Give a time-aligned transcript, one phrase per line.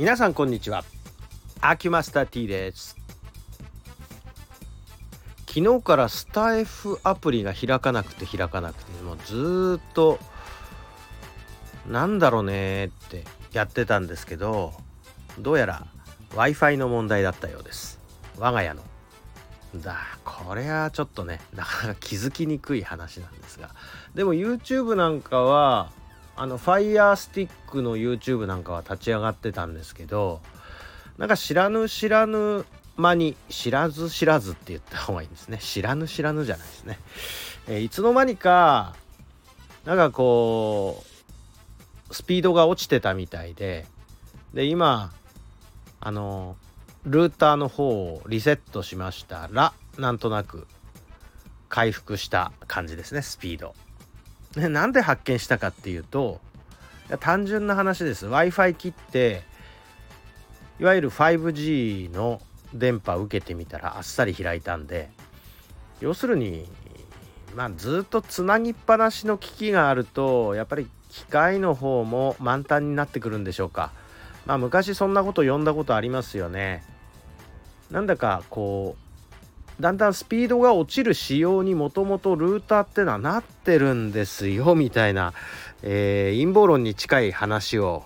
[0.00, 0.82] 皆さんこんにちは。
[1.60, 2.96] アキュマスター T です。
[5.46, 10.18] 昨日からスタイフアプリが開かなくて開かなくてもうずっと
[11.86, 14.72] なんだろうねってやってたんですけど
[15.38, 15.86] どうやら
[16.30, 18.00] w i f i の問題だったようです。
[18.38, 18.82] 我が家の。
[19.76, 23.74] だこれはちょっとねなかなか気づきにくい話なんですが。
[24.14, 25.92] でも YouTube なんかは
[26.40, 30.40] あの Firestick の YouTube なんかは立ち上がってたんですけど
[31.18, 32.64] なんか知らぬ知らぬ
[32.96, 36.98] 間に知らず知らずって言った方がいいんですね知らぬ知らぬじゃないですね、
[37.68, 38.96] えー、いつの間にか
[39.84, 41.04] なんかこ
[42.08, 43.84] うスピードが落ちてたみたいで
[44.54, 45.12] で今
[46.00, 46.56] あの
[47.04, 50.66] ルーターの方をリセットしましたらなんとなく
[51.68, 53.74] 回復した感じですねスピード。
[54.56, 56.40] ね、なんで発見したかっていうと
[57.20, 58.24] 単純な話です。
[58.26, 59.42] W i f i 切って
[60.78, 62.40] いわゆる 5G の
[62.72, 65.10] 電波を受けてみたらあっさり開いたんで
[66.00, 66.66] 要するに
[67.54, 73.92] まあずっとつなぎっぱなしの機器があるとやっぱり機械の方も満タンになってくるんでしょうか。
[74.46, 76.84] まあ昔そんなこと読んだことありますよね。
[77.90, 79.09] なんだかこう
[79.80, 85.32] だんだんスピードが落ちる仕様にもともとルーターってのはなってるんですよみたいな、
[85.82, 88.04] えー、陰謀論に近い話を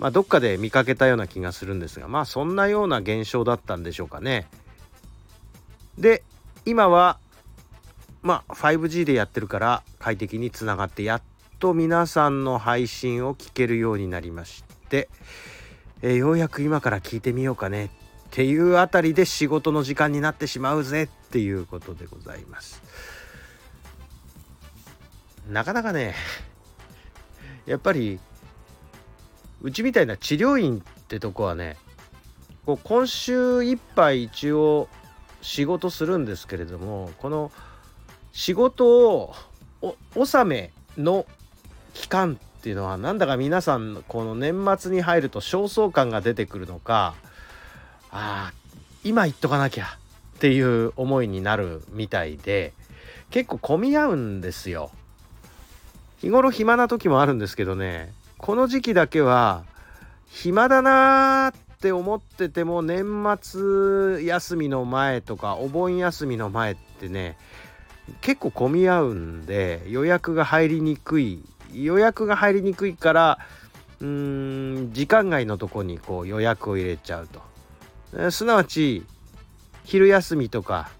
[0.00, 4.48] まあ、どっかで見かけたような気がするんですがまあそんなような現象だったんでしょうかね。
[5.98, 6.22] で
[6.64, 7.18] 今は
[8.22, 11.22] まあ 5G でやってるから快適につながってやっ
[11.58, 15.10] と皆さんの配信を聞けるようになりまして、
[16.00, 17.90] えー、ようやく今から聞いてみようかね
[18.30, 22.80] っていうあたりで仕事の時間になってしまうぜっていうことでございます。
[25.48, 26.14] なかなかね
[27.66, 28.20] やっぱり
[29.62, 31.76] うちみたいな治療院ってとこはね
[32.64, 34.88] こう今週いっぱい一応
[35.42, 37.50] 仕事するんですけれどもこの
[38.32, 39.34] 仕事を
[40.14, 41.26] 納めの
[41.94, 47.14] 期間っていうのはなんだか皆さんこの年末に入ると焦燥感が出てくるのか
[48.12, 48.52] あ
[49.04, 49.98] 今言っとかなきゃ
[50.36, 52.72] っていう思いになるみたいで
[53.30, 54.90] 結構混み合うんですよ。
[56.20, 59.64] 日頃暇な時もあるんですけどねこの時期だけは
[60.28, 67.38] 暇だなーって思ってても年末休みの前とかお盆休みの前ってね
[68.20, 73.38] 結構混み合うんで予約が入りにくい予約が入りにくいから
[74.00, 77.40] うーん時間外のとこにこう予約を入れちゃうと
[78.30, 79.04] すなわち
[79.84, 80.90] 昼休みとか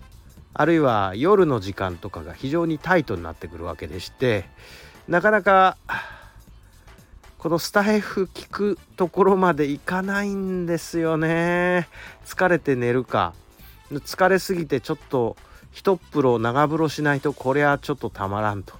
[0.54, 4.44] あるいは夜の時間とかが非常にタイトになってくるわけでして
[5.08, 5.76] なかなか
[7.38, 11.88] このスタイフ聞くところまでいかないんですよね。
[12.26, 13.32] 疲れて寝るか
[13.90, 15.36] 疲れすぎてちょっと
[15.72, 18.74] 一風呂長風呂しないとこれはちょっとたまらんと。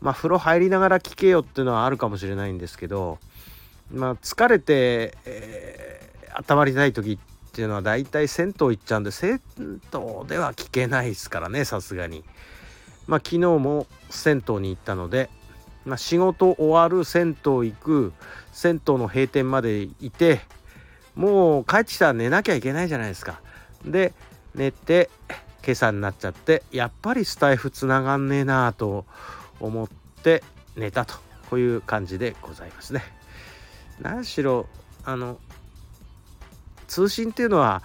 [0.00, 3.18] まあ風呂入りながら聞けよっていうのはあるかもしれないんですけど
[3.90, 9.80] まあ疲れて、えー、温まりたい時ってていうのはだいたい銭湯行っちゃうんで銭湯
[10.28, 12.22] では聞けないですからねさすがに
[13.06, 15.30] まあ昨日も銭湯に行ったので
[15.86, 17.34] まあ、仕事終わる銭湯
[17.64, 18.12] 行く
[18.52, 20.40] 銭湯の閉店までいて
[21.14, 23.40] もう帰ってきたら寝なきゃいけないじゃないですか。
[23.84, 24.12] で
[24.54, 25.08] 寝て
[25.64, 29.06] 今朝になっちゃってやっぱりスタイフつながんねえなあと
[29.60, 29.88] 思っ
[30.22, 30.42] て
[30.76, 31.14] 寝たと
[31.48, 33.02] こういう感じでございますね。
[34.00, 34.66] 何しろ
[35.04, 35.38] あの
[36.86, 37.82] 通信っていうのは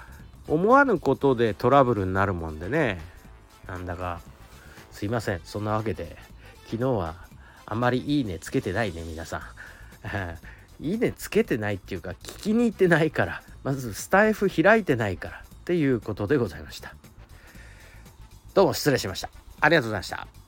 [0.47, 2.99] 思わぬことでトラブルになるもんでね
[3.67, 4.21] なんだか
[4.91, 6.17] すいませんそんなわけで
[6.65, 7.31] 昨日は
[7.71, 9.41] あんまりいいねつけてないね、皆さん。
[10.83, 16.93] いいねつけてないっていうか、聞きに行ってないから、まずスタイフ開いてないからっていうことでございました。
[18.53, 19.29] どうも失礼しました。
[19.61, 20.40] ありがとうございました。